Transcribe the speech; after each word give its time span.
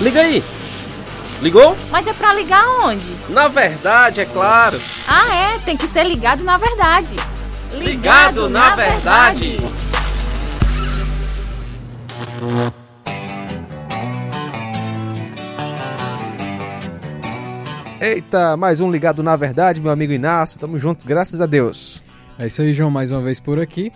Liga 0.00 0.20
aí! 0.20 0.42
Ligou? 1.40 1.76
Mas 1.90 2.06
é 2.06 2.12
pra 2.12 2.32
ligar 2.32 2.64
onde? 2.84 3.16
Na 3.28 3.48
verdade, 3.48 4.20
é 4.20 4.24
claro. 4.24 4.80
Ah, 5.08 5.34
é, 5.34 5.58
tem 5.58 5.76
que 5.76 5.88
ser 5.88 6.04
ligado 6.04 6.44
na 6.44 6.56
verdade. 6.56 7.16
Ligado, 7.72 7.82
ligado 7.82 8.48
na, 8.48 8.68
na, 8.70 8.76
verdade. 8.76 9.56
verdade. 9.58 9.82
Eita, 18.00 18.56
mais 18.56 18.80
um 18.80 18.90
ligado 18.90 19.22
na 19.22 19.36
verdade, 19.36 19.80
meu 19.80 19.92
amigo 19.92 20.12
Inácio. 20.12 20.58
Tamo 20.58 20.78
juntos, 20.78 21.06
graças 21.06 21.40
a 21.40 21.46
Deus. 21.46 22.02
É 22.38 22.46
isso 22.46 22.60
aí, 22.60 22.72
João, 22.72 22.90
mais 22.90 23.12
uma 23.12 23.22
vez 23.22 23.38
por 23.38 23.60
aqui. 23.60 23.92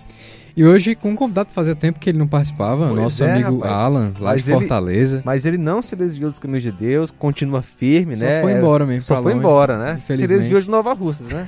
E 0.57 0.65
hoje 0.65 0.95
com 0.95 1.11
um 1.11 1.15
convidado 1.15 1.51
fazia 1.53 1.77
tempo 1.77 2.01
que 2.01 2.09
ele 2.09 2.17
não 2.17 2.27
participava, 2.27 2.87
pois 2.87 2.99
nosso 2.99 3.23
é, 3.23 3.31
amigo 3.31 3.59
rapaz. 3.59 3.79
Alan, 3.79 4.15
lá 4.19 4.31
mas 4.31 4.43
de 4.43 4.53
Fortaleza. 4.53 5.17
Ele, 5.19 5.23
mas 5.27 5.45
ele 5.45 5.59
não 5.59 5.83
se 5.83 5.95
desviou 5.95 6.31
dos 6.31 6.39
caminhos 6.39 6.63
de 6.63 6.73
Deus, 6.73 7.11
continua 7.11 7.61
firme, 7.61 8.17
Só 8.17 8.25
né? 8.25 8.41
Só 8.41 8.43
foi 8.43 8.53
embora 8.53 8.87
mesmo. 8.87 9.03
Só 9.03 9.23
foi 9.23 9.33
longe, 9.35 9.39
embora, 9.39 9.79
né? 9.79 9.99
Se 9.99 10.27
desviou 10.27 10.59
de 10.59 10.71
Nova 10.71 10.95
Russas, 10.95 11.29
né? 11.29 11.47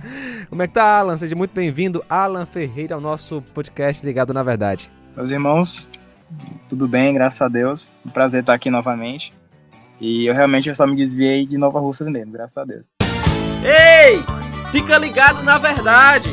Como 0.50 0.62
é 0.62 0.66
que 0.66 0.74
tá, 0.74 0.98
Alan? 0.98 1.16
Seja 1.16 1.34
muito 1.34 1.52
bem-vindo, 1.54 2.04
Alan 2.06 2.44
Ferreira, 2.44 2.96
ao 2.96 3.00
nosso 3.00 3.40
podcast 3.54 4.04
Ligado 4.04 4.34
na 4.34 4.42
Verdade. 4.42 4.90
Meus 5.16 5.30
irmãos, 5.30 5.88
tudo 6.68 6.86
bem, 6.86 7.14
graças 7.14 7.40
a 7.40 7.48
Deus. 7.48 7.88
Um 8.04 8.10
prazer 8.10 8.40
estar 8.40 8.52
aqui 8.52 8.68
novamente. 8.68 9.32
E 9.98 10.26
eu 10.26 10.34
realmente 10.34 10.74
só 10.74 10.86
me 10.86 10.96
desviei 10.96 11.46
de 11.46 11.56
Nova 11.56 11.80
Russas 11.80 12.08
mesmo, 12.08 12.32
graças 12.32 12.58
a 12.58 12.64
Deus. 12.66 12.90
Ei! 13.64 14.22
Fica 14.70 14.98
ligado 14.98 15.42
na 15.42 15.56
verdade! 15.56 16.30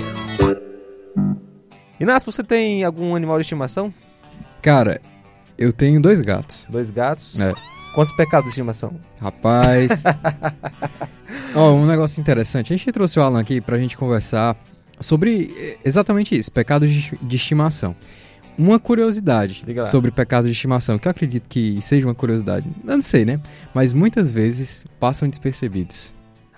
Inácio, 2.00 2.32
você 2.32 2.44
tem 2.44 2.84
algum 2.84 3.16
animal 3.16 3.38
de 3.38 3.42
estimação? 3.42 3.94
Cara, 4.62 5.02
eu 5.58 5.74
tenho 5.74 6.00
dois 6.00 6.22
gatos. 6.22 6.68
Dois 6.70 6.90
gatos? 6.90 7.40
É. 7.40 7.54
Quantos 7.96 8.16
pecados 8.16 8.46
de 8.46 8.50
estimação? 8.50 8.94
Rapaz. 9.20 10.04
Ó, 11.56 11.72
oh, 11.72 11.76
um 11.76 11.88
negócio 11.88 12.22
interessante. 12.22 12.72
A 12.72 12.78
gente 12.78 12.92
trouxe 12.92 13.20
o 13.20 13.24
Alan 13.24 13.40
aqui 13.40 13.60
pra 13.60 13.80
gente 13.80 13.98
conversar 13.98 14.56
sobre 15.00 15.80
exatamente 15.84 16.38
isso, 16.38 16.52
pecados 16.52 16.90
de, 16.90 17.18
de 17.20 17.36
estimação. 17.36 17.96
Uma 18.58 18.80
curiosidade 18.80 19.64
sobre 19.86 20.10
pecados 20.10 20.48
de 20.48 20.52
estimação, 20.52 20.98
que 20.98 21.08
eu 21.08 21.12
acredito 21.12 21.48
que 21.48 21.80
seja 21.82 22.08
uma 22.08 22.16
curiosidade. 22.16 22.68
Eu 22.86 22.96
não 22.96 23.02
sei, 23.02 23.24
né? 23.24 23.40
Mas 23.74 23.94
muitas 23.94 24.32
vezes 24.32 24.86
passam 25.00 25.30
despercebidos. 25.30 26.16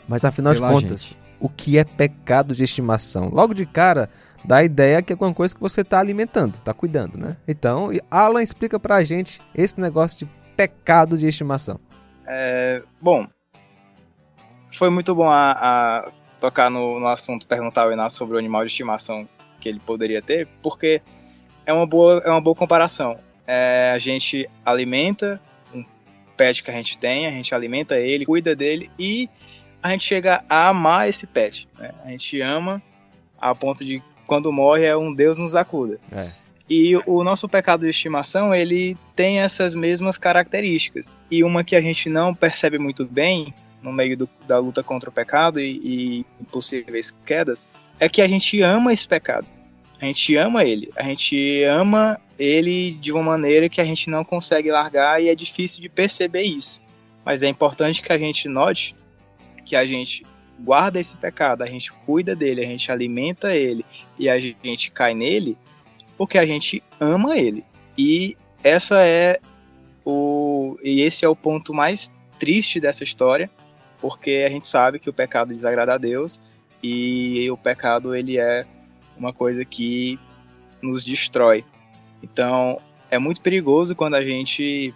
Mas 0.07 0.23
afinal 0.23 0.53
de 0.53 0.59
contas, 0.59 1.03
gente. 1.03 1.18
O 1.39 1.49
que 1.49 1.77
é 1.77 1.83
pecado 1.83 2.55
de 2.55 2.63
estimação? 2.63 3.29
Logo 3.29 3.53
de 3.53 3.65
cara, 3.65 4.09
dá 4.43 4.57
a 4.57 4.63
ideia 4.63 5.01
que 5.01 5.13
é 5.13 5.15
alguma 5.15 5.33
coisa 5.33 5.53
que 5.53 5.61
você 5.61 5.81
está 5.81 5.99
alimentando, 5.99 6.55
está 6.55 6.73
cuidando, 6.73 7.17
né? 7.17 7.37
Então, 7.47 7.89
Alan 8.09 8.41
explica 8.41 8.79
pra 8.79 9.03
gente 9.03 9.41
esse 9.55 9.79
negócio 9.79 10.25
de 10.25 10.31
pecado 10.55 11.17
de 11.17 11.27
estimação. 11.27 11.79
É, 12.27 12.81
bom, 13.01 13.25
foi 14.71 14.89
muito 14.89 15.15
bom 15.15 15.29
a, 15.29 15.51
a 15.51 16.11
tocar 16.39 16.69
no, 16.69 16.99
no, 16.99 17.07
assunto, 17.07 17.47
perguntar 17.47 17.83
ao 17.83 17.91
Inácio 17.91 18.17
sobre 18.17 18.35
o 18.35 18.39
animal 18.39 18.61
de 18.61 18.71
estimação 18.71 19.27
que 19.59 19.67
ele 19.67 19.79
poderia 19.79 20.21
ter, 20.21 20.47
porque 20.61 21.01
é 21.65 21.73
uma 21.73 21.85
boa, 21.85 22.21
é 22.25 22.29
uma 22.29 22.41
boa 22.41 22.55
comparação. 22.55 23.17
É, 23.45 23.91
a 23.93 23.97
gente 23.97 24.49
alimenta 24.63 25.41
um 25.73 25.83
pet 26.37 26.63
que 26.63 26.71
a 26.71 26.73
gente 26.73 26.97
tem, 26.97 27.27
a 27.27 27.31
gente 27.31 27.53
alimenta 27.53 27.97
ele, 27.97 28.25
cuida 28.25 28.55
dele 28.55 28.89
e 28.97 29.29
a 29.81 29.89
gente 29.89 30.05
chega 30.05 30.43
a 30.49 30.69
amar 30.69 31.09
esse 31.09 31.25
pet. 31.25 31.67
Né? 31.77 31.91
A 32.03 32.09
gente 32.09 32.39
ama 32.41 32.81
a 33.39 33.55
ponto 33.55 33.83
de 33.85 34.01
quando 34.27 34.51
morre 34.51 34.85
é 34.85 34.95
um 34.95 35.13
Deus 35.13 35.39
nos 35.39 35.55
acuda. 35.55 35.97
É. 36.11 36.31
E 36.69 36.95
o 37.07 37.23
nosso 37.23 37.49
pecado 37.49 37.81
de 37.81 37.89
estimação, 37.89 38.53
ele 38.53 38.95
tem 39.15 39.39
essas 39.39 39.73
mesmas 39.73 40.19
características. 40.19 41.17
E 41.31 41.43
uma 41.43 41.63
que 41.63 41.75
a 41.75 41.81
gente 41.81 42.09
não 42.09 42.35
percebe 42.35 42.77
muito 42.77 43.05
bem 43.05 43.53
no 43.81 43.91
meio 43.91 44.15
do, 44.15 44.29
da 44.45 44.59
luta 44.59 44.83
contra 44.83 45.09
o 45.09 45.13
pecado 45.13 45.59
e, 45.59 46.25
e 46.39 46.45
possíveis 46.51 47.11
quedas, 47.25 47.67
é 47.99 48.07
que 48.07 48.21
a 48.21 48.27
gente 48.27 48.61
ama 48.61 48.93
esse 48.93 49.07
pecado. 49.07 49.47
A 49.99 50.05
gente 50.05 50.35
ama 50.35 50.63
ele. 50.63 50.91
A 50.95 51.03
gente 51.03 51.63
ama 51.63 52.19
ele 52.37 52.91
de 52.91 53.11
uma 53.11 53.23
maneira 53.23 53.67
que 53.67 53.81
a 53.81 53.85
gente 53.85 54.09
não 54.09 54.23
consegue 54.23 54.69
largar 54.69 55.21
e 55.21 55.27
é 55.27 55.35
difícil 55.35 55.81
de 55.81 55.89
perceber 55.89 56.43
isso. 56.43 56.79
Mas 57.25 57.41
é 57.41 57.47
importante 57.47 58.01
que 58.01 58.13
a 58.13 58.17
gente 58.17 58.47
note 58.47 58.95
que 59.69 59.75
a 59.75 59.85
gente 59.85 60.25
guarda 60.59 60.99
esse 60.99 61.15
pecado, 61.15 61.61
a 61.61 61.67
gente 61.67 61.91
cuida 61.91 62.35
dele, 62.35 62.61
a 62.61 62.67
gente 62.67 62.91
alimenta 62.91 63.55
ele 63.55 63.85
e 64.17 64.27
a 64.27 64.39
gente 64.39 64.91
cai 64.91 65.13
nele 65.13 65.55
porque 66.17 66.39
a 66.39 66.45
gente 66.45 66.81
ama 66.99 67.37
ele. 67.37 67.63
E 67.95 68.35
essa 68.63 69.05
é 69.05 69.39
o 70.03 70.75
e 70.83 71.01
esse 71.01 71.23
é 71.23 71.29
o 71.29 71.35
ponto 71.35 71.71
mais 71.71 72.11
triste 72.39 72.79
dessa 72.79 73.03
história, 73.03 73.47
porque 74.01 74.43
a 74.43 74.49
gente 74.49 74.67
sabe 74.67 74.97
que 74.97 75.09
o 75.09 75.13
pecado 75.13 75.53
desagrada 75.53 75.93
a 75.93 75.97
Deus 75.99 76.41
e 76.81 77.47
o 77.51 77.55
pecado 77.55 78.15
ele 78.15 78.39
é 78.39 78.65
uma 79.15 79.31
coisa 79.31 79.63
que 79.63 80.19
nos 80.81 81.03
destrói. 81.03 81.63
Então, 82.23 82.81
é 83.11 83.19
muito 83.19 83.39
perigoso 83.41 83.95
quando 83.95 84.15
a 84.15 84.23
gente 84.23 84.93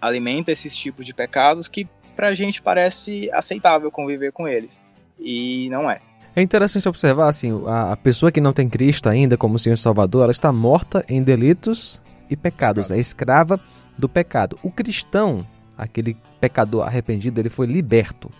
alimenta 0.00 0.50
esses 0.50 0.76
tipos 0.76 1.06
de 1.06 1.14
pecados 1.14 1.68
que 1.68 1.86
para 2.14 2.28
a 2.28 2.34
gente 2.34 2.62
parece 2.62 3.30
aceitável 3.32 3.90
conviver 3.90 4.32
com 4.32 4.48
eles. 4.48 4.82
E 5.18 5.68
não 5.70 5.90
é. 5.90 6.00
É 6.36 6.42
interessante 6.42 6.88
observar 6.88 7.28
assim, 7.28 7.62
a, 7.66 7.92
a 7.92 7.96
pessoa 7.96 8.32
que 8.32 8.40
não 8.40 8.52
tem 8.52 8.68
Cristo 8.68 9.08
ainda 9.08 9.36
como 9.36 9.58
Senhor 9.58 9.76
Salvador, 9.76 10.24
ela 10.24 10.32
está 10.32 10.52
morta 10.52 11.04
em 11.08 11.22
delitos 11.22 12.02
e 12.28 12.36
pecados, 12.36 12.90
é 12.90 12.98
escrava 12.98 13.60
do 13.96 14.08
pecado. 14.08 14.58
O 14.62 14.70
cristão, 14.70 15.46
aquele 15.78 16.16
pecador 16.40 16.86
arrependido, 16.86 17.40
ele 17.40 17.48
foi 17.48 17.66
liberto. 17.66 18.30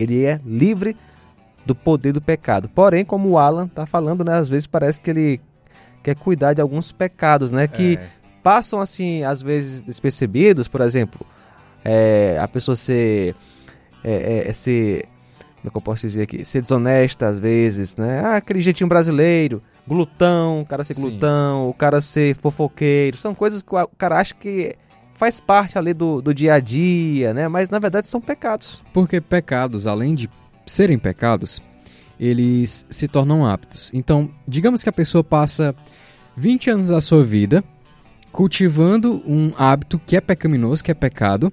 Ele 0.00 0.24
é 0.24 0.40
livre 0.44 0.96
do 1.64 1.74
poder 1.74 2.12
do 2.12 2.20
pecado. 2.20 2.68
Porém, 2.68 3.04
como 3.04 3.28
o 3.28 3.38
Alan 3.38 3.66
está 3.66 3.86
falando, 3.86 4.24
né, 4.24 4.34
às 4.36 4.48
vezes 4.48 4.66
parece 4.66 5.00
que 5.00 5.10
ele 5.10 5.40
quer 6.02 6.16
cuidar 6.16 6.54
de 6.54 6.60
alguns 6.60 6.90
pecados, 6.90 7.50
né, 7.50 7.68
que 7.68 7.98
é. 8.00 8.08
passam 8.42 8.80
assim, 8.80 9.22
às 9.22 9.42
vezes 9.42 9.82
despercebidos, 9.82 10.66
por 10.66 10.80
exemplo, 10.80 11.24
é, 11.84 12.38
a 12.40 12.48
pessoa 12.48 12.76
ser, 12.76 13.34
é, 14.04 14.48
é, 14.48 14.52
ser, 14.52 15.06
como 15.56 15.68
é 15.68 15.70
que 15.70 15.76
eu 15.76 15.82
posso 15.82 16.06
dizer 16.06 16.22
aqui, 16.22 16.44
ser 16.44 16.60
desonesta 16.60 17.26
às 17.26 17.38
vezes, 17.38 17.96
né? 17.96 18.20
Ah, 18.20 18.36
aquele 18.36 18.60
jeitinho 18.60 18.88
brasileiro, 18.88 19.62
glutão, 19.86 20.60
o 20.60 20.66
cara 20.66 20.84
ser 20.84 20.94
Sim. 20.94 21.02
glutão, 21.02 21.68
o 21.68 21.74
cara 21.74 22.00
ser 22.00 22.36
fofoqueiro, 22.36 23.16
são 23.16 23.34
coisas 23.34 23.62
que 23.62 23.74
o 23.74 23.88
cara 23.98 24.18
acha 24.18 24.34
que 24.34 24.76
faz 25.14 25.40
parte 25.40 25.78
ali 25.78 25.94
do, 25.94 26.20
do 26.20 26.34
dia 26.34 26.54
a 26.54 26.60
dia, 26.60 27.32
né? 27.32 27.48
Mas 27.48 27.70
na 27.70 27.78
verdade 27.78 28.08
são 28.08 28.20
pecados. 28.20 28.82
Porque 28.92 29.20
pecados, 29.20 29.86
além 29.86 30.14
de 30.14 30.28
serem 30.66 30.98
pecados, 30.98 31.60
eles 32.18 32.86
se 32.88 33.08
tornam 33.08 33.46
hábitos. 33.46 33.90
Então, 33.92 34.30
digamos 34.46 34.82
que 34.82 34.88
a 34.88 34.92
pessoa 34.92 35.24
passa 35.24 35.74
20 36.36 36.70
anos 36.70 36.88
da 36.88 37.00
sua 37.00 37.22
vida 37.24 37.62
cultivando 38.32 39.22
um 39.26 39.52
hábito 39.58 40.00
que 40.04 40.16
é 40.16 40.20
pecaminoso, 40.20 40.82
que 40.82 40.90
é 40.90 40.94
pecado, 40.94 41.52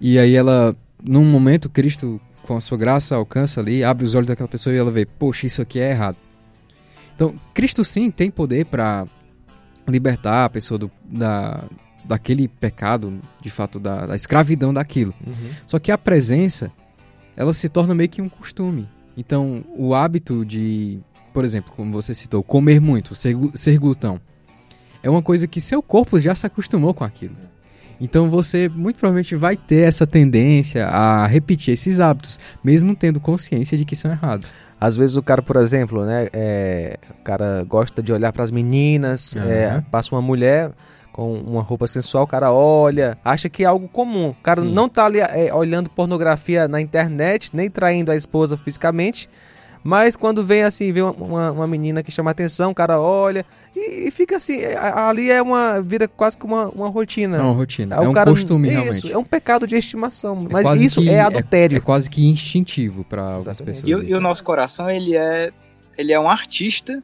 e 0.00 0.18
aí 0.18 0.34
ela, 0.34 0.74
num 1.02 1.24
momento, 1.24 1.68
Cristo, 1.68 2.20
com 2.42 2.56
a 2.56 2.60
sua 2.60 2.78
graça, 2.78 3.14
alcança 3.14 3.60
ali, 3.60 3.84
abre 3.84 4.04
os 4.04 4.14
olhos 4.14 4.28
daquela 4.28 4.48
pessoa 4.48 4.74
e 4.74 4.78
ela 4.78 4.90
vê, 4.90 5.04
poxa, 5.04 5.46
isso 5.46 5.60
aqui 5.60 5.78
é 5.78 5.90
errado. 5.90 6.16
Então, 7.14 7.34
Cristo 7.52 7.84
sim 7.84 8.10
tem 8.10 8.30
poder 8.30 8.64
para 8.64 9.06
libertar 9.86 10.46
a 10.46 10.50
pessoa 10.50 10.78
do, 10.78 10.90
da, 11.04 11.64
daquele 12.04 12.48
pecado, 12.48 13.20
de 13.40 13.50
fato, 13.50 13.78
da, 13.78 14.06
da 14.06 14.16
escravidão 14.16 14.72
daquilo. 14.72 15.14
Uhum. 15.26 15.50
Só 15.66 15.78
que 15.78 15.92
a 15.92 15.98
presença, 15.98 16.72
ela 17.36 17.52
se 17.52 17.68
torna 17.68 17.94
meio 17.94 18.08
que 18.08 18.22
um 18.22 18.28
costume. 18.28 18.88
Então, 19.16 19.64
o 19.76 19.94
hábito 19.94 20.44
de, 20.44 20.98
por 21.32 21.44
exemplo, 21.44 21.72
como 21.76 21.92
você 21.92 22.14
citou, 22.14 22.42
comer 22.42 22.80
muito, 22.80 23.14
ser, 23.14 23.36
ser 23.54 23.78
glutão, 23.78 24.20
é 25.02 25.10
uma 25.10 25.22
coisa 25.22 25.46
que 25.46 25.60
seu 25.60 25.82
corpo 25.82 26.18
já 26.20 26.34
se 26.34 26.46
acostumou 26.46 26.94
com 26.94 27.04
aquilo. 27.04 27.34
Então 28.00 28.30
você 28.30 28.68
muito 28.68 28.96
provavelmente 28.96 29.36
vai 29.36 29.56
ter 29.56 29.86
essa 29.86 30.06
tendência 30.06 30.86
a 30.86 31.26
repetir 31.26 31.74
esses 31.74 32.00
hábitos, 32.00 32.40
mesmo 32.64 32.96
tendo 32.96 33.20
consciência 33.20 33.76
de 33.76 33.84
que 33.84 33.94
são 33.94 34.10
errados. 34.10 34.54
Às 34.80 34.96
vezes 34.96 35.16
o 35.16 35.22
cara, 35.22 35.42
por 35.42 35.56
exemplo, 35.56 36.06
né, 36.06 36.28
é, 36.32 36.98
o 37.20 37.22
cara 37.22 37.62
gosta 37.64 38.02
de 38.02 38.12
olhar 38.12 38.32
para 38.32 38.42
as 38.42 38.50
meninas, 38.50 39.34
uhum. 39.34 39.42
é, 39.42 39.84
passa 39.90 40.14
uma 40.14 40.22
mulher 40.22 40.72
com 41.12 41.34
uma 41.34 41.60
roupa 41.60 41.86
sensual, 41.86 42.24
o 42.24 42.26
cara 42.26 42.52
olha, 42.52 43.18
acha 43.22 43.48
que 43.48 43.64
é 43.64 43.66
algo 43.66 43.88
comum. 43.88 44.30
O 44.30 44.36
cara 44.42 44.62
Sim. 44.62 44.72
não 44.72 44.88
tá 44.88 45.04
ali 45.04 45.20
é, 45.20 45.52
olhando 45.52 45.90
pornografia 45.90 46.66
na 46.66 46.80
internet, 46.80 47.50
nem 47.54 47.68
traindo 47.68 48.10
a 48.10 48.16
esposa 48.16 48.56
fisicamente, 48.56 49.28
mas 49.82 50.16
quando 50.16 50.44
vem 50.44 50.62
assim, 50.62 50.92
vê 50.92 51.02
uma, 51.02 51.50
uma 51.50 51.66
menina 51.66 52.02
que 52.02 52.10
chama 52.10 52.30
atenção, 52.30 52.70
o 52.70 52.74
cara 52.74 53.00
olha 53.00 53.44
e, 53.74 54.08
e, 54.08 54.10
fica 54.10 54.36
assim, 54.36 54.60
é, 54.60 54.76
ali 54.76 55.30
é 55.30 55.40
uma, 55.40 55.80
vira 55.80 56.06
quase 56.06 56.36
que 56.36 56.44
uma, 56.44 56.68
uma 56.68 56.88
rotina. 56.88 57.38
É 57.38 57.40
uma 57.40 57.54
rotina, 57.54 57.96
é 57.96 58.00
um 58.00 58.12
cara, 58.12 58.30
costume 58.30 58.68
isso, 58.68 58.76
realmente. 58.76 59.12
É 59.12 59.18
um 59.18 59.24
pecado 59.24 59.66
de 59.66 59.76
estimação, 59.76 60.38
é 60.38 60.52
mas 60.52 60.80
isso 60.80 61.00
é 61.08 61.20
adultério. 61.20 61.76
É, 61.76 61.78
é, 61.78 61.80
quase 61.80 62.10
que 62.10 62.26
instintivo 62.26 63.04
para 63.04 63.22
algumas 63.22 63.60
pessoas. 63.60 63.88
E, 63.88 64.10
e, 64.10 64.14
o 64.14 64.20
nosso 64.20 64.42
coração, 64.44 64.90
ele 64.90 65.16
é, 65.16 65.50
ele 65.96 66.12
é 66.12 66.20
um 66.20 66.28
artista, 66.28 67.02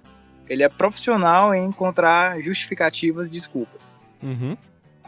ele 0.49 0.63
é 0.63 0.69
profissional 0.69 1.55
em 1.55 1.67
encontrar 1.67 2.41
justificativas 2.41 3.31
desculpas. 3.31 3.91
Uhum. 4.23 4.57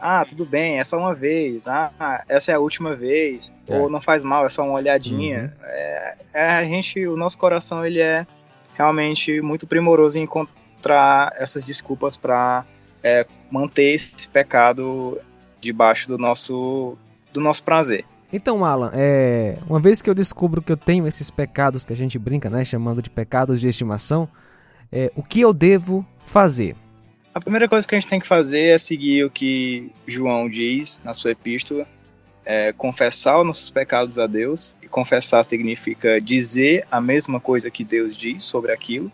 Ah, 0.01 0.25
tudo 0.25 0.45
bem, 0.45 0.79
é 0.79 0.83
só 0.83 0.97
uma 0.97 1.13
vez, 1.13 1.67
ah, 1.67 2.23
essa 2.27 2.51
é 2.51 2.55
a 2.55 2.59
última 2.59 2.95
vez, 2.95 3.53
É. 3.67 3.77
ou 3.77 3.89
não 3.89 4.01
faz 4.01 4.23
mal, 4.23 4.45
é 4.45 4.49
só 4.49 4.63
uma 4.63 4.73
olhadinha. 4.73 5.53
É, 5.63 6.15
é, 6.33 6.45
a 6.45 6.63
gente, 6.63 7.05
o 7.07 7.15
nosso 7.15 7.37
coração 7.37 7.85
ele 7.85 7.99
é 7.99 8.25
realmente 8.75 9.41
muito 9.41 9.67
primoroso 9.67 10.17
em 10.17 10.23
encontrar 10.23 11.33
essas 11.37 11.63
desculpas 11.63 12.15
para 12.17 12.65
manter 13.51 13.93
esse 13.93 14.27
pecado 14.27 15.17
debaixo 15.61 16.07
do 16.07 16.17
nosso 16.17 16.97
do 17.31 17.39
nosso 17.39 17.63
prazer. 17.63 18.05
Então, 18.31 18.63
Alan, 18.63 18.91
é, 18.93 19.57
uma 19.67 19.79
vez 19.79 20.01
que 20.01 20.09
eu 20.09 20.13
descubro 20.13 20.61
que 20.61 20.71
eu 20.71 20.77
tenho 20.77 21.07
esses 21.07 21.31
pecados 21.31 21.83
que 21.83 21.93
a 21.93 21.95
gente 21.95 22.17
brinca, 22.19 22.49
né, 22.49 22.63
chamando 22.63 23.01
de 23.01 23.09
pecados 23.09 23.59
de 23.59 23.67
estimação, 23.67 24.29
é, 24.91 25.11
o 25.15 25.23
que 25.23 25.41
eu 25.41 25.53
devo 25.53 26.05
fazer? 26.25 26.75
A 27.33 27.39
primeira 27.39 27.69
coisa 27.69 27.87
que 27.87 27.93
a 27.93 27.99
gente 27.99 28.09
tem 28.09 28.19
que 28.19 28.25
fazer 28.25 28.75
é 28.75 28.77
seguir 28.77 29.23
o 29.23 29.29
que 29.29 29.91
João 30.07 30.49
diz 30.49 30.99
na 31.03 31.13
sua 31.13 31.31
epístola, 31.31 31.87
é 32.43 32.73
confessar 32.73 33.37
os 33.39 33.45
nossos 33.45 33.69
pecados 33.69 34.17
a 34.17 34.25
Deus. 34.25 34.75
E 34.81 34.87
confessar 34.87 35.43
significa 35.43 36.19
dizer 36.19 36.87
a 36.89 36.99
mesma 36.99 37.39
coisa 37.39 37.69
que 37.69 37.83
Deus 37.83 38.15
diz 38.15 38.43
sobre 38.43 38.71
aquilo. 38.71 39.11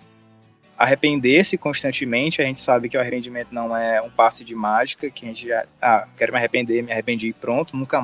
Arrepender-se 0.77 1.57
constantemente. 1.57 2.41
A 2.41 2.45
gente 2.45 2.61
sabe 2.61 2.87
que 2.87 2.97
o 2.97 3.01
arrependimento 3.01 3.49
não 3.51 3.75
é 3.75 4.01
um 4.01 4.09
passe 4.09 4.45
de 4.45 4.55
mágica, 4.55 5.09
que 5.09 5.25
a 5.25 5.27
gente 5.27 5.47
já, 5.47 5.63
ah, 5.81 6.07
quero 6.15 6.31
me 6.31 6.37
arrepender, 6.37 6.81
me 6.81 6.93
arrependi 6.93 7.27
e 7.27 7.33
pronto, 7.33 7.75
nunca 7.75 8.01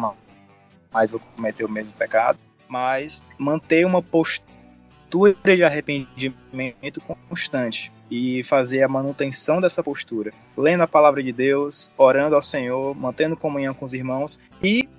mais, 0.91 1.11
vou 1.11 1.21
cometer 1.37 1.63
o 1.63 1.69
mesmo 1.69 1.93
pecado. 1.93 2.37
Mas 2.67 3.25
manter 3.37 3.85
uma 3.85 4.01
postura 4.01 5.35
de 5.55 5.63
arrependimento 5.63 6.99
constante 7.29 7.91
e 8.11 8.43
fazer 8.43 8.83
a 8.83 8.89
manutenção 8.89 9.61
dessa 9.61 9.81
postura, 9.81 10.33
lendo 10.57 10.83
a 10.83 10.87
palavra 10.87 11.23
de 11.23 11.31
Deus, 11.31 11.93
orando 11.97 12.35
ao 12.35 12.41
Senhor, 12.41 12.93
mantendo 12.93 13.37
comunhão 13.37 13.73
com 13.73 13.85
os 13.85 13.93
irmãos 13.93 14.37
e 14.61 14.89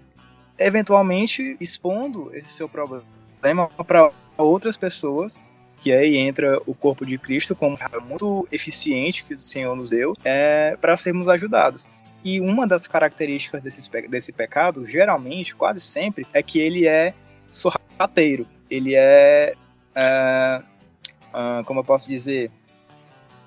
eventualmente 0.58 1.56
expondo 1.60 2.30
esse 2.34 2.48
seu 2.48 2.66
problema 2.68 3.68
para 3.86 4.10
outras 4.38 4.78
pessoas, 4.78 5.38
que 5.78 5.92
aí 5.92 6.16
entra 6.16 6.58
o 6.64 6.74
corpo 6.74 7.04
de 7.04 7.18
Cristo 7.18 7.54
como 7.54 7.76
muito 8.08 8.48
eficiente 8.50 9.24
que 9.24 9.34
o 9.34 9.38
Senhor 9.38 9.76
nos 9.76 9.90
deu, 9.90 10.16
é, 10.24 10.76
para 10.80 10.96
sermos 10.96 11.28
ajudados. 11.28 11.86
E 12.24 12.40
uma 12.40 12.66
das 12.66 12.86
características 12.86 13.64
desse, 13.64 13.90
desse 14.08 14.32
pecado, 14.32 14.86
geralmente, 14.86 15.54
quase 15.54 15.80
sempre, 15.80 16.24
é 16.32 16.42
que 16.42 16.60
ele 16.60 16.86
é 16.86 17.12
sorrateiro. 17.50 18.46
Ele 18.70 18.94
é, 18.94 19.54
é, 19.94 20.62
é 21.34 21.62
como 21.64 21.80
eu 21.80 21.84
posso 21.84 22.08
dizer, 22.08 22.48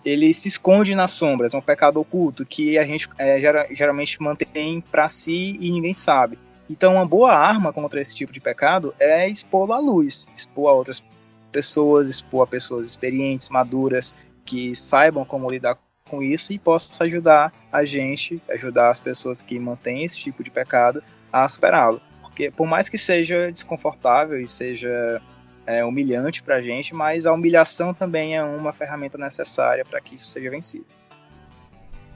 ele 0.06 0.32
se 0.34 0.48
esconde 0.48 0.94
nas 0.94 1.12
sombras, 1.12 1.56
é 1.56 1.58
um 1.58 1.62
pecado 1.62 2.00
oculto 2.00 2.46
que 2.46 2.78
a 2.78 2.86
gente 2.86 3.10
é, 3.18 3.40
geralmente 3.72 4.22
mantém 4.22 4.80
para 4.80 5.10
si 5.10 5.58
e 5.60 5.72
ninguém 5.72 5.94
sabe. 5.94 6.38
Então, 6.70 6.94
uma 6.94 7.06
boa 7.06 7.34
arma 7.34 7.74
contra 7.74 8.00
esse 8.00 8.14
tipo 8.14 8.32
de 8.32 8.40
pecado 8.40 8.94
é 9.00 9.28
expô-lo 9.28 9.74
à 9.74 9.80
luz, 9.80 10.28
expor 10.36 10.70
a 10.70 10.74
outras 10.74 11.04
pessoas, 11.52 12.08
expor 12.08 12.44
a 12.44 12.48
pessoas 12.48 12.86
experientes, 12.86 13.50
maduras, 13.50 14.16
que 14.44 14.76
saibam 14.76 15.26
como 15.26 15.50
lidar 15.50 15.78
com 16.08 16.22
isso 16.22 16.54
e 16.54 16.60
possa 16.60 17.04
ajudar 17.04 17.52
a 17.72 17.84
gente, 17.84 18.42
ajudar 18.50 18.90
as 18.90 19.00
pessoas 19.00 19.42
que 19.42 19.58
mantêm 19.58 20.04
esse 20.04 20.20
tipo 20.20 20.44
de 20.44 20.52
pecado 20.52 21.04
a 21.34 21.48
superá-lo. 21.48 22.00
Porque, 22.22 22.52
por 22.52 22.68
mais 22.68 22.90
que 22.90 22.98
seja 22.98 23.52
desconfortável 23.52 24.40
e 24.40 24.48
seja 24.48 25.22
é, 25.66 25.84
humilhante 25.84 26.44
para 26.44 26.58
a 26.58 26.62
gente, 26.62 26.94
mas 26.94 27.26
a 27.26 27.34
humilhação 27.34 27.94
também 27.94 28.36
é 28.36 28.44
uma 28.44 28.72
ferramenta 28.72 29.18
necessária 29.18 29.84
para 29.84 30.00
que 30.00 30.16
isso 30.16 30.28
seja 30.28 30.50
vencido. 30.50 30.86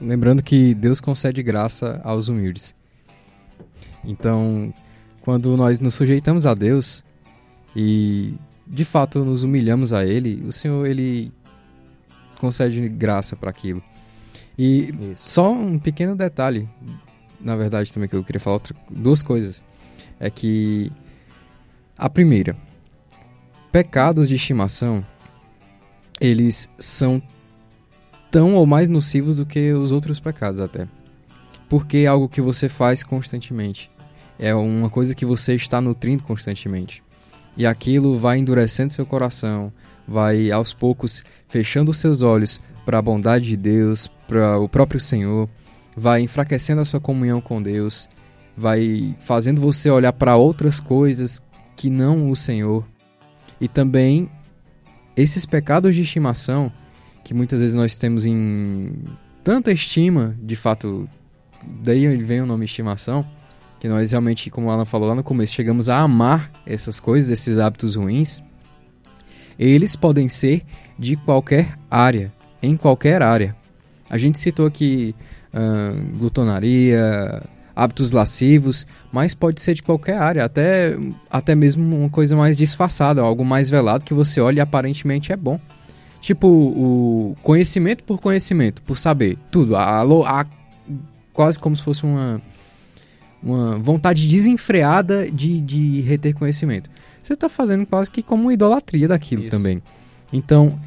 Lembrando 0.00 0.42
que 0.42 0.74
Deus 0.74 1.00
concede 1.00 1.42
graça 1.42 2.00
aos 2.04 2.28
humildes. 2.28 2.74
Então, 4.04 4.72
quando 5.20 5.56
nós 5.56 5.80
nos 5.80 5.94
sujeitamos 5.94 6.46
a 6.46 6.54
Deus 6.54 7.04
e 7.76 8.34
de 8.66 8.84
fato 8.84 9.24
nos 9.24 9.42
humilhamos 9.42 9.92
a 9.92 10.04
Ele, 10.04 10.42
o 10.46 10.52
Senhor 10.52 10.86
ele 10.86 11.32
concede 12.38 12.88
graça 12.88 13.36
para 13.36 13.50
aquilo. 13.50 13.82
E 14.56 14.94
Isso. 15.12 15.28
só 15.28 15.52
um 15.52 15.78
pequeno 15.78 16.16
detalhe, 16.16 16.68
na 17.38 17.56
verdade 17.56 17.92
também 17.92 18.08
que 18.08 18.16
eu 18.16 18.24
queria 18.24 18.40
falar 18.40 18.54
outra, 18.56 18.74
duas 18.90 19.22
coisas, 19.22 19.62
é 20.18 20.30
que 20.30 20.90
a 21.96 22.08
primeira, 22.08 22.56
pecados 23.72 24.28
de 24.28 24.34
estimação, 24.34 25.04
eles 26.20 26.68
são 26.78 27.22
tão 28.30 28.54
ou 28.54 28.66
mais 28.66 28.88
nocivos 28.88 29.38
do 29.38 29.46
que 29.46 29.72
os 29.72 29.90
outros 29.92 30.20
pecados 30.20 30.60
até. 30.60 30.86
Porque 31.68 31.98
é 31.98 32.06
algo 32.06 32.28
que 32.28 32.40
você 32.40 32.68
faz 32.68 33.02
constantemente. 33.02 33.90
É 34.38 34.54
uma 34.54 34.90
coisa 34.90 35.14
que 35.14 35.24
você 35.24 35.54
está 35.54 35.80
nutrindo 35.80 36.22
constantemente. 36.22 37.02
E 37.56 37.66
aquilo 37.66 38.18
vai 38.18 38.38
endurecendo 38.38 38.92
seu 38.92 39.04
coração, 39.04 39.72
vai 40.06 40.50
aos 40.50 40.72
poucos 40.72 41.24
fechando 41.48 41.92
seus 41.92 42.22
olhos 42.22 42.60
para 42.84 42.98
a 42.98 43.02
bondade 43.02 43.46
de 43.46 43.56
Deus, 43.56 44.08
para 44.26 44.58
o 44.58 44.68
próprio 44.68 45.00
Senhor, 45.00 45.48
vai 45.96 46.22
enfraquecendo 46.22 46.80
a 46.80 46.84
sua 46.84 47.00
comunhão 47.00 47.40
com 47.40 47.62
Deus, 47.62 48.08
vai 48.56 49.14
fazendo 49.20 49.60
você 49.60 49.90
olhar 49.90 50.12
para 50.12 50.36
outras 50.36 50.80
coisas 50.80 51.42
que 51.76 51.90
não 51.90 52.30
o 52.30 52.36
Senhor. 52.36 52.84
E 53.60 53.68
também 53.68 54.28
esses 55.16 55.44
pecados 55.44 55.94
de 55.94 56.02
estimação 56.02 56.72
que 57.24 57.34
muitas 57.34 57.60
vezes 57.60 57.76
nós 57.76 57.96
temos 57.96 58.24
em 58.24 58.92
tanta 59.44 59.70
estima, 59.70 60.36
de 60.42 60.56
fato, 60.56 61.08
daí 61.82 62.16
vem 62.16 62.40
o 62.40 62.46
nome 62.46 62.64
estimação, 62.64 63.26
que 63.78 63.88
nós 63.88 64.10
realmente, 64.10 64.50
como 64.50 64.66
o 64.66 64.70
Alan 64.70 64.84
falou 64.84 65.08
lá 65.08 65.14
no 65.14 65.22
começo, 65.22 65.54
chegamos 65.54 65.88
a 65.88 65.98
amar 65.98 66.50
essas 66.66 67.00
coisas, 67.00 67.30
esses 67.30 67.58
hábitos 67.58 67.94
ruins, 67.94 68.42
eles 69.58 69.96
podem 69.96 70.28
ser 70.28 70.64
de 70.98 71.16
qualquer 71.16 71.78
área, 71.90 72.32
em 72.62 72.76
qualquer 72.76 73.22
área. 73.22 73.56
A 74.08 74.18
gente 74.18 74.38
citou 74.38 74.66
aqui 74.66 75.14
uh, 75.54 76.18
glutonaria, 76.18 77.42
hábitos 77.80 78.12
lascivos, 78.12 78.86
mas 79.10 79.34
pode 79.34 79.62
ser 79.62 79.72
de 79.72 79.82
qualquer 79.82 80.18
área, 80.18 80.44
até, 80.44 80.94
até 81.30 81.54
mesmo 81.54 81.96
uma 81.96 82.10
coisa 82.10 82.36
mais 82.36 82.54
disfarçada, 82.54 83.22
algo 83.22 83.42
mais 83.42 83.70
velado 83.70 84.04
que 84.04 84.12
você 84.12 84.38
olha 84.38 84.58
e 84.58 84.60
aparentemente 84.60 85.32
é 85.32 85.36
bom. 85.36 85.58
Tipo, 86.20 86.46
o 86.46 87.36
conhecimento 87.42 88.04
por 88.04 88.20
conhecimento, 88.20 88.82
por 88.82 88.98
saber 88.98 89.38
tudo, 89.50 89.74
a, 89.76 90.02
a, 90.02 90.40
a 90.40 90.46
quase 91.32 91.58
como 91.58 91.74
se 91.74 91.82
fosse 91.82 92.04
uma, 92.04 92.42
uma 93.42 93.78
vontade 93.78 94.28
desenfreada 94.28 95.30
de, 95.30 95.62
de 95.62 96.02
reter 96.02 96.34
conhecimento. 96.34 96.90
Você 97.22 97.32
está 97.32 97.48
fazendo 97.48 97.86
quase 97.86 98.10
que 98.10 98.22
como 98.22 98.42
uma 98.42 98.52
idolatria 98.52 99.08
daquilo 99.08 99.44
Isso. 99.44 99.50
também. 99.50 99.82
Então, 100.30 100.78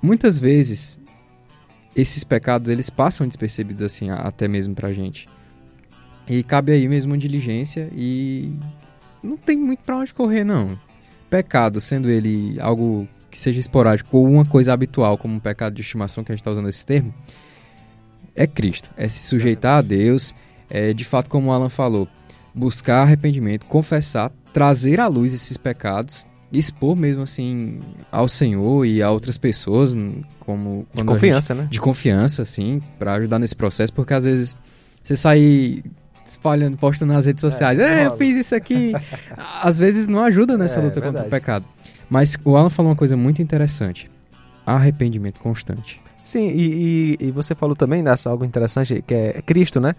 muitas 0.00 0.38
vezes, 0.38 0.98
esses 1.94 2.24
pecados, 2.24 2.70
eles 2.70 2.88
passam 2.88 3.26
despercebidos 3.26 3.82
assim, 3.82 4.08
até 4.08 4.48
mesmo 4.48 4.74
pra 4.74 4.94
gente. 4.94 5.28
E 6.28 6.42
cabe 6.42 6.72
aí 6.72 6.86
mesmo 6.88 7.12
uma 7.12 7.18
diligência 7.18 7.88
e 7.96 8.52
não 9.22 9.36
tem 9.36 9.56
muito 9.56 9.80
pra 9.80 9.96
onde 9.96 10.12
correr, 10.12 10.44
não. 10.44 10.78
Pecado, 11.30 11.80
sendo 11.80 12.10
ele 12.10 12.56
algo 12.60 13.06
que 13.30 13.38
seja 13.40 13.60
esporádico 13.60 14.16
ou 14.16 14.26
uma 14.28 14.44
coisa 14.44 14.72
habitual, 14.72 15.16
como 15.18 15.34
um 15.34 15.38
pecado 15.40 15.74
de 15.74 15.82
estimação 15.82 16.24
que 16.24 16.32
a 16.32 16.34
gente 16.34 16.40
está 16.40 16.50
usando 16.50 16.68
esse 16.68 16.84
termo, 16.84 17.12
é 18.34 18.46
Cristo. 18.46 18.90
É 18.96 19.08
se 19.08 19.22
sujeitar 19.26 19.78
a 19.78 19.82
Deus, 19.82 20.34
é 20.70 20.92
de 20.92 21.04
fato, 21.04 21.28
como 21.28 21.48
o 21.48 21.52
Alan 21.52 21.68
falou, 21.68 22.08
buscar 22.54 23.02
arrependimento, 23.02 23.66
confessar, 23.66 24.30
trazer 24.52 25.00
à 25.00 25.06
luz 25.06 25.32
esses 25.34 25.56
pecados, 25.56 26.26
expor 26.52 26.96
mesmo 26.96 27.22
assim 27.22 27.80
ao 28.10 28.26
Senhor 28.28 28.84
e 28.86 29.02
a 29.02 29.10
outras 29.10 29.36
pessoas, 29.36 29.94
n- 29.94 30.24
como 30.40 30.86
De 30.94 31.04
confiança, 31.04 31.54
né? 31.54 31.62
gente- 31.64 31.72
de 31.72 31.80
confiança, 31.80 32.42
assim, 32.42 32.80
para 32.98 33.14
ajudar 33.14 33.38
nesse 33.38 33.54
processo, 33.54 33.92
porque 33.92 34.14
às 34.14 34.24
vezes 34.24 34.56
você 35.02 35.14
sair 35.14 35.84
espalhando, 36.32 36.76
postando 36.76 37.12
nas 37.12 37.26
redes 37.26 37.40
sociais, 37.40 37.78
é, 37.78 38.06
eu 38.06 38.16
fiz 38.16 38.36
isso 38.36 38.54
aqui, 38.54 38.92
às 39.62 39.78
vezes 39.78 40.06
não 40.08 40.20
ajuda 40.24 40.56
nessa 40.58 40.80
É, 40.80 40.82
luta 40.82 41.00
contra 41.00 41.22
o 41.26 41.28
pecado. 41.28 41.64
Mas 42.10 42.36
o 42.44 42.56
Alan 42.56 42.70
falou 42.70 42.90
uma 42.90 42.96
coisa 42.96 43.16
muito 43.16 43.42
interessante: 43.42 44.10
arrependimento 44.66 45.40
constante. 45.40 46.00
Sim, 46.22 46.48
e, 46.48 47.16
e- 47.20 47.26
e 47.28 47.30
você 47.30 47.54
falou 47.54 47.74
também 47.74 48.02
nessa 48.02 48.28
algo 48.30 48.44
interessante, 48.44 49.02
que 49.06 49.14
é 49.14 49.42
Cristo, 49.44 49.80
né? 49.80 49.94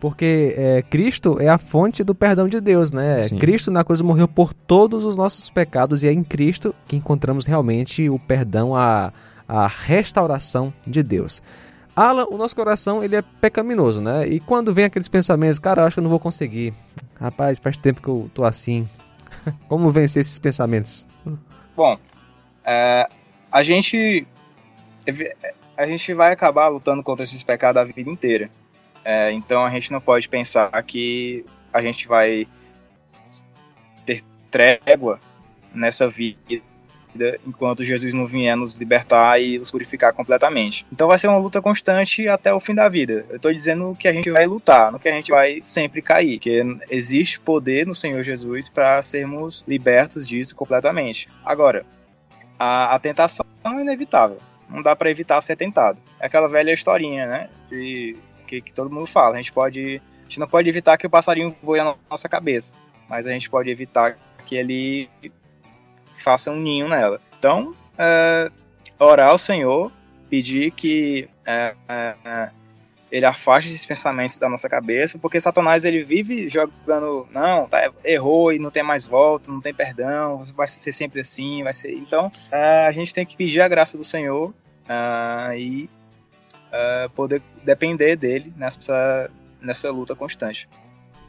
Porque 0.00 0.54
é, 0.56 0.82
Cristo 0.82 1.38
é 1.40 1.48
a 1.48 1.56
fonte 1.58 2.02
do 2.02 2.14
perdão 2.14 2.48
de 2.48 2.60
Deus, 2.60 2.90
né? 2.92 3.22
Sim. 3.22 3.38
Cristo 3.38 3.70
na 3.70 3.84
cruz 3.84 4.00
morreu 4.00 4.26
por 4.26 4.52
todos 4.52 5.04
os 5.04 5.16
nossos 5.16 5.48
pecados 5.48 6.02
e 6.02 6.08
é 6.08 6.12
em 6.12 6.24
Cristo 6.24 6.74
que 6.88 6.96
encontramos 6.96 7.46
realmente 7.46 8.08
o 8.10 8.18
perdão, 8.18 8.74
a, 8.74 9.12
a 9.48 9.68
restauração 9.68 10.72
de 10.86 11.02
Deus. 11.02 11.40
Alan, 11.94 12.26
o 12.30 12.38
nosso 12.38 12.56
coração 12.56 13.04
ele 13.04 13.16
é 13.16 13.22
pecaminoso, 13.22 14.00
né? 14.00 14.26
E 14.26 14.40
quando 14.40 14.72
vem 14.72 14.86
aqueles 14.86 15.08
pensamentos, 15.08 15.58
cara, 15.58 15.84
acho 15.84 15.94
que 15.94 16.00
eu 16.00 16.02
não 16.02 16.10
vou 16.10 16.20
conseguir. 16.20 16.72
Rapaz, 17.20 17.58
faz 17.58 17.76
tempo 17.76 18.00
que 18.00 18.08
eu 18.08 18.30
tô 18.32 18.44
assim. 18.44 18.88
Como 19.68 19.90
vencer 19.90 20.20
esses 20.20 20.38
pensamentos? 20.38 21.06
Bom, 21.76 21.98
é, 22.64 23.06
a 23.50 23.62
gente 23.62 24.26
a 25.76 25.86
gente 25.86 26.14
vai 26.14 26.32
acabar 26.32 26.68
lutando 26.68 27.02
contra 27.02 27.24
esses 27.24 27.42
pecados 27.42 27.80
a 27.80 27.84
vida 27.84 28.08
inteira. 28.08 28.50
É, 29.04 29.32
então 29.32 29.64
a 29.64 29.70
gente 29.70 29.90
não 29.90 30.00
pode 30.00 30.28
pensar 30.28 30.70
que 30.82 31.44
a 31.72 31.82
gente 31.82 32.06
vai 32.06 32.46
ter 34.06 34.22
trégua 34.50 35.18
nessa 35.74 36.08
vida 36.08 36.62
enquanto 37.46 37.84
Jesus 37.84 38.14
não 38.14 38.26
vier 38.26 38.56
nos 38.56 38.74
libertar 38.74 39.40
e 39.40 39.58
nos 39.58 39.70
purificar 39.70 40.12
completamente. 40.12 40.86
Então 40.92 41.08
vai 41.08 41.18
ser 41.18 41.28
uma 41.28 41.38
luta 41.38 41.60
constante 41.60 42.28
até 42.28 42.52
o 42.52 42.60
fim 42.60 42.74
da 42.74 42.88
vida. 42.88 43.26
Eu 43.28 43.36
estou 43.36 43.52
dizendo 43.52 43.94
que 43.98 44.08
a 44.08 44.12
gente 44.12 44.30
vai 44.30 44.46
lutar, 44.46 44.90
não 44.90 44.98
que 44.98 45.08
a 45.08 45.12
gente 45.12 45.30
vai 45.30 45.60
sempre 45.62 46.00
cair, 46.00 46.38
porque 46.38 46.62
existe 46.90 47.40
poder 47.40 47.86
no 47.86 47.94
Senhor 47.94 48.22
Jesus 48.22 48.68
para 48.68 49.02
sermos 49.02 49.64
libertos 49.66 50.26
disso 50.26 50.56
completamente. 50.56 51.28
Agora, 51.44 51.84
a, 52.58 52.94
a 52.94 52.98
tentação 52.98 53.44
é 53.64 53.68
inevitável. 53.80 54.38
Não 54.68 54.82
dá 54.82 54.96
para 54.96 55.10
evitar 55.10 55.40
ser 55.42 55.56
tentado. 55.56 55.98
É 56.18 56.26
aquela 56.26 56.48
velha 56.48 56.72
historinha, 56.72 57.26
né? 57.26 57.48
De, 57.68 58.16
que, 58.52 58.60
que 58.60 58.74
todo 58.74 58.92
mundo 58.92 59.06
fala. 59.06 59.34
A 59.34 59.36
gente 59.38 59.52
pode, 59.52 60.02
a 60.20 60.22
gente 60.24 60.40
não 60.40 60.46
pode 60.46 60.68
evitar 60.68 60.98
que 60.98 61.06
o 61.06 61.10
passarinho 61.10 61.56
voe 61.62 61.78
na 61.78 61.94
nossa 62.10 62.28
cabeça, 62.28 62.74
mas 63.08 63.26
a 63.26 63.30
gente 63.30 63.48
pode 63.48 63.70
evitar 63.70 64.18
que 64.44 64.56
ele 64.56 65.08
faça 66.22 66.50
um 66.50 66.56
ninho 66.56 66.88
nela. 66.88 67.20
Então, 67.38 67.74
é, 67.98 68.50
orar 68.98 69.30
ao 69.30 69.38
Senhor, 69.38 69.90
pedir 70.30 70.70
que 70.70 71.28
é, 71.44 71.74
é, 71.88 72.14
é, 72.24 72.50
ele 73.10 73.26
afaste 73.26 73.68
esses 73.68 73.84
pensamentos 73.84 74.38
da 74.38 74.48
nossa 74.48 74.68
cabeça, 74.68 75.18
porque 75.18 75.40
Satanás 75.40 75.84
ele 75.84 76.02
vive 76.02 76.48
jogando, 76.48 77.26
não, 77.30 77.68
tá, 77.68 77.92
errou 78.04 78.52
e 78.52 78.58
não 78.58 78.70
tem 78.70 78.82
mais 78.82 79.06
volta, 79.06 79.50
não 79.50 79.60
tem 79.60 79.74
perdão, 79.74 80.42
vai 80.56 80.66
ser 80.66 80.92
sempre 80.92 81.20
assim, 81.20 81.62
vai 81.62 81.72
ser. 81.72 81.92
Então, 81.92 82.30
é, 82.50 82.86
a 82.86 82.92
gente 82.92 83.12
tem 83.12 83.26
que 83.26 83.36
pedir 83.36 83.60
a 83.60 83.68
graça 83.68 83.98
do 83.98 84.04
Senhor 84.04 84.54
é, 84.88 85.58
e 85.58 85.90
poder 87.14 87.42
depender 87.62 88.16
dele 88.16 88.50
nessa, 88.56 89.30
nessa 89.60 89.90
luta 89.90 90.14
constante. 90.14 90.66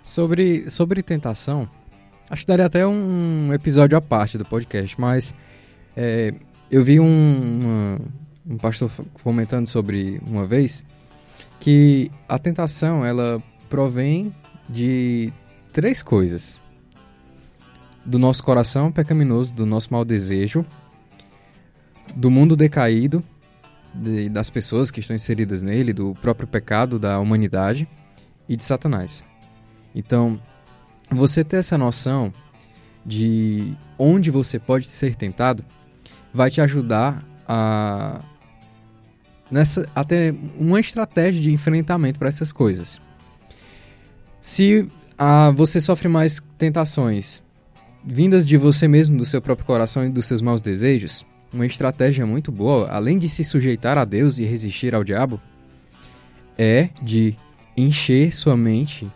Sobre, 0.02 0.70
sobre 0.70 1.04
tentação, 1.04 1.70
Acho 2.30 2.42
que 2.42 2.48
daria 2.48 2.66
até 2.66 2.86
um 2.88 3.54
episódio 3.54 3.98
à 3.98 4.02
parte 4.02 4.38
do 4.38 4.46
podcast, 4.46 5.00
mas 5.00 5.34
é, 5.96 6.34
eu 6.72 6.84
vi 6.84 7.00
um, 7.00 7.06
uma, 7.06 8.02
um 8.48 8.58
pastor 8.58 8.90
comentando 9.22 9.68
sobre 9.68 10.22
uma 10.28 10.46
vez 10.46 10.86
que 11.60 12.12
a 12.28 12.40
tentação 12.40 13.06
ela 13.06 13.42
provém 13.70 14.34
de 14.68 15.32
três 15.72 16.02
coisas: 16.02 16.62
do 18.06 18.18
nosso 18.18 18.44
coração 18.44 18.92
pecaminoso, 18.92 19.54
do 19.54 19.66
nosso 19.66 19.92
mau 19.92 20.04
desejo, 20.04 20.66
do 22.16 22.32
mundo 22.32 22.56
decaído, 22.56 23.24
de, 23.94 24.30
das 24.30 24.50
pessoas 24.50 24.92
que 24.92 25.00
estão 25.00 25.16
inseridas 25.16 25.62
nele, 25.62 25.94
do 25.94 26.14
próprio 26.16 26.48
pecado 26.48 26.98
da 26.98 27.20
humanidade 27.20 27.88
e 28.48 28.56
de 28.56 28.64
Satanás. 28.64 29.24
Então, 29.96 30.40
você 31.10 31.44
ter 31.44 31.58
essa 31.58 31.78
noção 31.78 32.34
de 33.06 33.74
onde 33.98 34.32
você 34.32 34.58
pode 34.58 34.88
ser 34.88 35.16
tentado 35.16 35.64
vai 36.34 36.50
te 36.50 36.62
ajudar 36.62 37.24
a 37.48 38.22
nessa 39.52 39.86
uma 40.58 40.80
estratégia 40.80 41.42
de 41.42 41.52
enfrentamento 41.52 42.18
para 42.18 42.28
essas 42.28 42.52
coisas. 42.52 43.00
Se 44.42 44.88
a, 45.18 45.52
você 45.52 45.80
sofre 45.80 46.08
mais 46.08 46.42
tentações 46.58 47.44
vindas 48.04 48.46
de 48.46 48.58
você 48.58 48.88
mesmo, 48.88 49.18
do 49.18 49.26
seu 49.26 49.42
próprio 49.42 49.66
coração 49.66 50.06
e 50.06 50.10
dos 50.10 50.26
seus 50.26 50.42
maus 50.42 50.62
desejos, 50.62 51.26
uma 51.54 51.66
estratégia 51.66 52.26
muito 52.26 52.52
boa, 52.52 52.90
além 52.90 53.20
de 53.20 53.30
se 53.30 53.44
sujeitar 53.44 53.98
a 53.98 54.04
Deus 54.04 54.40
e 54.40 54.44
resistir 54.44 54.96
ao 54.96 55.04
diabo, 55.04 55.40
é 56.58 56.90
de 57.02 57.36
encher 57.78 58.36
sua 58.36 58.58
mente 58.58 59.10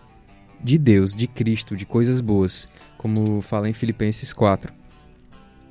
de 0.64 0.78
Deus, 0.78 1.16
de 1.16 1.28
Cristo, 1.28 1.76
de 1.76 1.86
coisas 1.86 2.22
boas, 2.22 2.68
como 2.98 3.42
fala 3.42 3.70
em 3.70 3.74
Filipenses 3.74 4.34
4. 4.34 4.74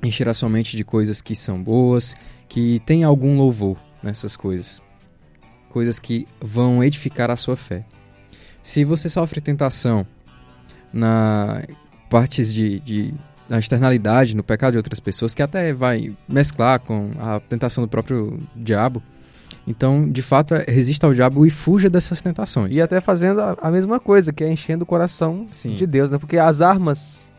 Encherá 0.03 0.33
sua 0.33 0.49
mente 0.49 0.77
de 0.77 0.83
coisas 0.83 1.21
que 1.21 1.35
são 1.35 1.61
boas, 1.61 2.15
que 2.47 2.79
tem 2.85 3.03
algum 3.03 3.37
louvor 3.37 3.77
nessas 4.03 4.35
coisas. 4.35 4.81
Coisas 5.69 5.99
que 5.99 6.27
vão 6.39 6.83
edificar 6.83 7.29
a 7.29 7.35
sua 7.35 7.57
fé. 7.57 7.85
Se 8.61 8.83
você 8.83 9.09
sofre 9.09 9.41
tentação 9.41 10.05
na 10.91 11.63
partes 12.09 12.53
de, 12.53 12.79
de 12.79 13.13
na 13.49 13.59
externalidade, 13.59 14.35
no 14.35 14.43
pecado 14.43 14.73
de 14.73 14.77
outras 14.77 14.99
pessoas, 14.99 15.33
que 15.33 15.41
até 15.41 15.73
vai 15.73 16.15
mesclar 16.27 16.79
com 16.79 17.11
a 17.19 17.39
tentação 17.39 17.83
do 17.83 17.87
próprio 17.87 18.37
diabo, 18.55 19.01
então, 19.67 20.09
de 20.09 20.21
fato, 20.21 20.55
é, 20.55 20.63
resista 20.65 21.05
ao 21.05 21.13
diabo 21.13 21.45
e 21.45 21.49
fuja 21.49 21.89
dessas 21.89 22.21
tentações. 22.21 22.75
E 22.75 22.81
até 22.81 23.01
fazendo 23.01 23.41
a, 23.41 23.57
a 23.61 23.69
mesma 23.69 23.99
coisa, 23.99 24.31
que 24.31 24.41
é 24.41 24.49
enchendo 24.49 24.83
o 24.83 24.87
coração 24.87 25.45
Sim. 25.51 25.75
de 25.75 25.85
Deus, 25.85 26.09
né? 26.09 26.17
Porque 26.17 26.37
as 26.37 26.61
armas, 26.61 27.29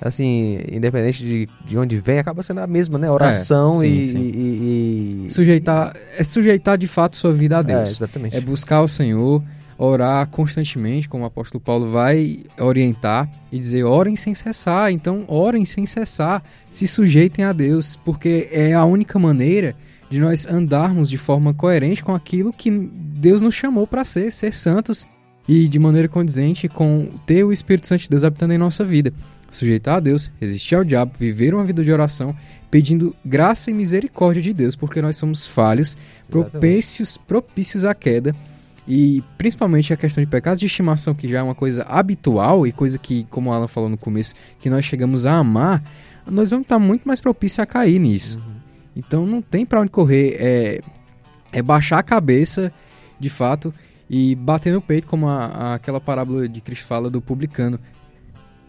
assim, 0.00 0.60
independente 0.70 1.24
de, 1.24 1.48
de 1.66 1.76
onde 1.76 1.98
vem, 1.98 2.20
acaba 2.20 2.40
sendo 2.44 2.60
a 2.60 2.68
mesma, 2.68 2.98
né? 2.98 3.10
Oração 3.10 3.74
é, 3.74 3.78
sim, 3.78 3.98
e, 3.98 4.04
sim. 4.04 4.18
E, 4.18 5.24
e, 5.26 5.28
Sujeitar, 5.28 5.92
é 6.16 6.22
sujeitar 6.22 6.78
de 6.78 6.86
fato 6.86 7.16
sua 7.16 7.32
vida 7.32 7.56
a 7.56 7.60
é, 7.60 7.64
Deus. 7.64 7.90
É, 7.90 7.92
exatamente. 8.04 8.36
É 8.36 8.40
buscar 8.40 8.82
o 8.82 8.88
Senhor, 8.88 9.42
orar 9.76 10.24
constantemente, 10.28 11.08
como 11.08 11.24
o 11.24 11.26
apóstolo 11.26 11.60
Paulo 11.60 11.90
vai 11.90 12.44
orientar 12.60 13.28
e 13.50 13.58
dizer: 13.58 13.82
orem 13.82 14.14
sem 14.14 14.36
cessar. 14.36 14.92
Então, 14.92 15.24
orem 15.26 15.64
sem 15.64 15.84
cessar, 15.84 16.44
se 16.70 16.86
sujeitem 16.86 17.44
a 17.44 17.52
Deus, 17.52 17.98
porque 18.04 18.48
é 18.52 18.72
a 18.72 18.84
única 18.84 19.18
maneira 19.18 19.74
de 20.08 20.20
nós 20.20 20.46
andarmos 20.46 21.08
de 21.08 21.16
forma 21.16 21.52
coerente 21.52 22.02
com 22.02 22.14
aquilo 22.14 22.52
que 22.52 22.70
Deus 22.70 23.42
nos 23.42 23.54
chamou 23.54 23.86
para 23.86 24.04
ser, 24.04 24.30
ser 24.30 24.52
santos 24.52 25.06
e 25.48 25.68
de 25.68 25.78
maneira 25.78 26.08
condizente 26.08 26.68
com 26.68 27.08
ter 27.24 27.44
o 27.44 27.52
Espírito 27.52 27.86
Santo 27.86 28.02
de 28.02 28.10
Deus 28.10 28.24
habitando 28.24 28.52
em 28.52 28.58
nossa 28.58 28.84
vida. 28.84 29.12
Sujeitar 29.48 29.96
a 29.96 30.00
Deus, 30.00 30.30
resistir 30.40 30.74
ao 30.74 30.84
diabo, 30.84 31.12
viver 31.16 31.54
uma 31.54 31.64
vida 31.64 31.84
de 31.84 31.92
oração, 31.92 32.34
pedindo 32.70 33.14
graça 33.24 33.70
e 33.70 33.74
misericórdia 33.74 34.42
de 34.42 34.52
Deus, 34.52 34.74
porque 34.74 35.00
nós 35.00 35.16
somos 35.16 35.46
falhos, 35.46 35.96
propícios, 36.28 37.16
propícios 37.16 37.84
à 37.84 37.94
queda. 37.94 38.34
E 38.88 39.22
principalmente 39.38 39.92
a 39.92 39.96
questão 39.96 40.22
de 40.22 40.28
pecados 40.28 40.60
de 40.60 40.66
estimação, 40.66 41.14
que 41.14 41.28
já 41.28 41.38
é 41.38 41.42
uma 41.42 41.54
coisa 41.54 41.84
habitual 41.84 42.66
e 42.66 42.72
coisa 42.72 42.98
que, 42.98 43.24
como 43.30 43.50
o 43.50 43.52
Alan 43.52 43.68
falou 43.68 43.88
no 43.88 43.96
começo, 43.96 44.34
que 44.58 44.70
nós 44.70 44.84
chegamos 44.84 45.26
a 45.26 45.34
amar, 45.34 45.82
nós 46.26 46.50
vamos 46.50 46.64
estar 46.64 46.78
muito 46.78 47.04
mais 47.04 47.20
propícios 47.20 47.60
a 47.60 47.66
cair 47.66 47.98
nisso. 47.98 48.38
Uhum. 48.38 48.55
Então 48.96 49.26
não 49.26 49.42
tem 49.42 49.66
para 49.66 49.80
onde 49.80 49.90
correr. 49.90 50.36
É, 50.40 50.80
é 51.52 51.62
baixar 51.62 51.98
a 51.98 52.02
cabeça, 52.02 52.72
de 53.20 53.28
fato, 53.28 53.72
e 54.08 54.34
bater 54.34 54.72
no 54.72 54.80
peito, 54.80 55.06
como 55.06 55.28
a, 55.28 55.44
a, 55.44 55.74
aquela 55.74 56.00
parábola 56.00 56.48
de 56.48 56.60
Cristo 56.60 56.86
fala 56.86 57.10
do 57.10 57.20
publicano. 57.20 57.78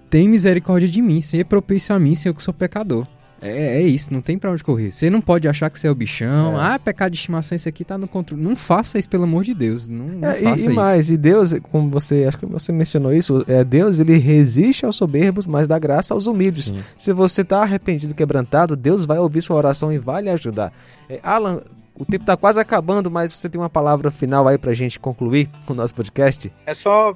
Tem 0.09 0.27
misericórdia 0.27 0.87
de 0.87 1.01
mim, 1.01 1.21
ser 1.21 1.45
propício 1.45 1.95
a 1.95 1.99
mim, 1.99 2.13
eu 2.25 2.33
que 2.33 2.43
sou 2.43 2.53
pecador. 2.53 3.07
É, 3.41 3.77
é 3.77 3.81
isso, 3.81 4.13
não 4.13 4.21
tem 4.21 4.37
para 4.37 4.51
onde 4.51 4.63
correr. 4.63 4.91
Você 4.91 5.09
não 5.09 5.21
pode 5.21 5.47
achar 5.47 5.69
que 5.69 5.79
você 5.79 5.87
é 5.87 5.91
o 5.91 5.95
bichão. 5.95 6.59
É. 6.59 6.73
Ah, 6.73 6.79
pecado 6.79 7.11
de 7.11 7.17
estimação, 7.17 7.55
isso 7.55 7.69
aqui 7.69 7.83
tá 7.83 7.97
no 7.97 8.07
controle. 8.07 8.41
Não 8.41 8.55
faça 8.55 8.97
isso, 8.97 9.09
pelo 9.09 9.23
amor 9.23 9.43
de 9.43 9.53
Deus. 9.53 9.87
Não, 9.87 10.05
não 10.05 10.27
é, 10.27 10.35
faça 10.35 10.67
e, 10.67 10.71
e 10.71 10.73
mais, 10.73 11.09
e 11.09 11.17
Deus, 11.17 11.53
como 11.71 11.89
você, 11.89 12.25
acho 12.25 12.37
que 12.37 12.45
você 12.45 12.71
mencionou 12.71 13.13
isso, 13.13 13.45
é, 13.47 13.63
Deus 13.63 13.99
ele 13.99 14.17
resiste 14.17 14.85
aos 14.85 14.95
soberbos, 14.95 15.45
mas 15.45 15.67
dá 15.67 15.77
graça 15.77 16.13
aos 16.13 16.27
humildes. 16.27 16.65
Sim. 16.65 16.83
Se 16.97 17.13
você 17.13 17.43
tá 17.43 17.61
arrependido, 17.61 18.15
quebrantado, 18.15 18.75
Deus 18.75 19.05
vai 19.05 19.19
ouvir 19.19 19.41
sua 19.41 19.55
oração 19.55 19.91
e 19.91 19.99
vai 19.99 20.21
lhe 20.21 20.29
ajudar. 20.29 20.73
É, 21.09 21.19
Alan, 21.21 21.61
o 21.95 22.05
tempo 22.05 22.25
tá 22.25 22.37
quase 22.37 22.59
acabando, 22.59 23.09
mas 23.09 23.31
você 23.33 23.49
tem 23.49 23.59
uma 23.59 23.69
palavra 23.69 24.11
final 24.11 24.47
aí 24.47 24.57
pra 24.57 24.73
gente 24.73 24.99
concluir 24.99 25.49
o 25.67 25.73
nosso 25.73 25.95
podcast? 25.95 26.51
É 26.65 26.73
só 26.73 27.15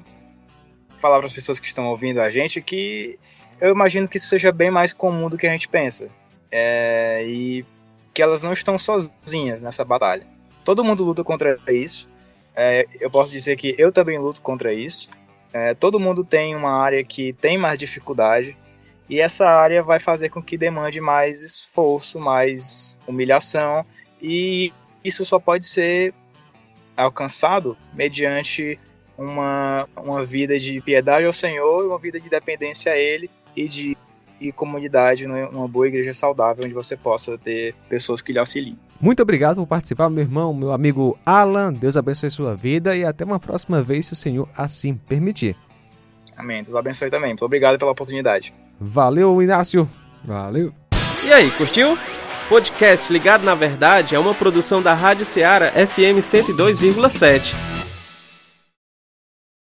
falar 0.98 1.18
para 1.18 1.26
as 1.26 1.32
pessoas 1.32 1.58
que 1.58 1.66
estão 1.66 1.86
ouvindo 1.86 2.20
a 2.20 2.30
gente 2.30 2.60
que 2.60 3.18
eu 3.60 3.70
imagino 3.70 4.08
que 4.08 4.16
isso 4.16 4.28
seja 4.28 4.50
bem 4.50 4.70
mais 4.70 4.92
comum 4.92 5.28
do 5.28 5.38
que 5.38 5.46
a 5.46 5.50
gente 5.50 5.68
pensa. 5.68 6.08
É, 6.50 7.22
e 7.24 7.64
que 8.12 8.22
elas 8.22 8.42
não 8.42 8.52
estão 8.52 8.78
sozinhas 8.78 9.62
nessa 9.62 9.84
batalha. 9.84 10.26
Todo 10.64 10.84
mundo 10.84 11.04
luta 11.04 11.24
contra 11.24 11.58
isso. 11.68 12.08
É, 12.54 12.86
eu 13.00 13.10
posso 13.10 13.32
dizer 13.32 13.56
que 13.56 13.74
eu 13.78 13.90
também 13.90 14.18
luto 14.18 14.42
contra 14.42 14.72
isso. 14.72 15.10
É, 15.52 15.74
todo 15.74 16.00
mundo 16.00 16.24
tem 16.24 16.54
uma 16.54 16.78
área 16.78 17.02
que 17.02 17.32
tem 17.32 17.56
mais 17.56 17.78
dificuldade. 17.78 18.56
E 19.08 19.20
essa 19.20 19.46
área 19.46 19.82
vai 19.82 19.98
fazer 19.98 20.28
com 20.28 20.42
que 20.42 20.56
demande 20.56 21.00
mais 21.00 21.42
esforço, 21.42 22.20
mais 22.20 22.98
humilhação. 23.06 23.84
E 24.20 24.72
isso 25.04 25.24
só 25.24 25.38
pode 25.38 25.66
ser 25.66 26.14
alcançado 26.96 27.76
mediante 27.94 28.78
uma, 29.16 29.88
uma 29.96 30.24
vida 30.24 30.58
de 30.58 30.80
piedade 30.80 31.26
ao 31.26 31.32
Senhor, 31.32 31.86
uma 31.86 31.98
vida 31.98 32.20
de 32.20 32.28
dependência 32.28 32.92
a 32.92 32.96
Ele 32.96 33.30
e 33.56 33.68
de 33.68 33.96
e 34.42 34.50
comunidade 34.50 35.24
numa 35.26 35.68
boa 35.68 35.86
igreja 35.86 36.12
saudável 36.12 36.64
onde 36.64 36.74
você 36.74 36.96
possa 36.96 37.38
ter 37.38 37.74
pessoas 37.88 38.20
que 38.20 38.32
lhe 38.32 38.38
auxiliem. 38.38 38.76
Muito 39.00 39.22
obrigado 39.22 39.56
por 39.56 39.66
participar, 39.66 40.10
meu 40.10 40.24
irmão, 40.24 40.52
meu 40.52 40.72
amigo 40.72 41.16
Alan. 41.24 41.72
Deus 41.72 41.96
abençoe 41.96 42.30
sua 42.30 42.56
vida 42.56 42.96
e 42.96 43.04
até 43.04 43.24
uma 43.24 43.38
próxima 43.38 43.80
vez, 43.82 44.06
se 44.06 44.12
o 44.12 44.16
Senhor 44.16 44.48
assim 44.56 44.94
permitir. 44.94 45.56
Amém. 46.36 46.62
Deus 46.62 46.74
abençoe 46.74 47.08
também. 47.08 47.30
Muito 47.30 47.44
obrigado 47.44 47.78
pela 47.78 47.92
oportunidade. 47.92 48.52
Valeu, 48.80 49.40
Inácio. 49.40 49.88
Valeu. 50.24 50.72
E 51.26 51.32
aí, 51.32 51.50
curtiu? 51.52 51.96
Podcast 52.48 53.12
Ligado 53.12 53.44
na 53.44 53.54
Verdade 53.54 54.14
é 54.14 54.18
uma 54.18 54.34
produção 54.34 54.82
da 54.82 54.92
Rádio 54.92 55.24
Ceará 55.24 55.70
FM 55.70 56.18
102,7. 56.20 57.81